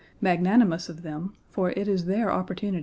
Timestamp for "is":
1.87-2.05